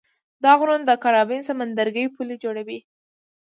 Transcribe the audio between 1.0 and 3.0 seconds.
کارابین سمندرګي پولې جوړوي.